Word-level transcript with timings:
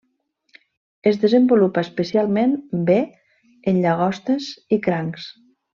Es 1.11 1.19
desenvolupa 1.25 1.83
especialment 1.87 2.57
bé 2.91 2.99
en 3.73 3.81
llagostes 3.87 4.53
i 4.79 4.81
crancs. 4.89 5.33